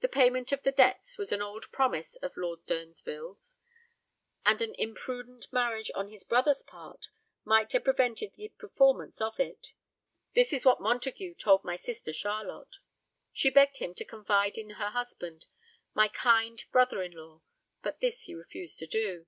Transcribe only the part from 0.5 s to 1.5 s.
of the debts was an